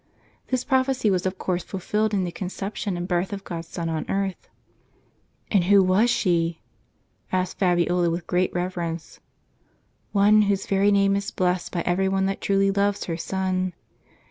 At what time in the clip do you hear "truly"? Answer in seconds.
12.41-12.71